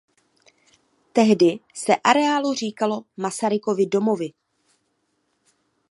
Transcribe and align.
Tehdy 1.13 1.59
se 1.73 1.95
areálu 1.95 2.53
říkalo 2.53 3.01
Masarykovy 3.17 3.85
domovy. 3.85 4.29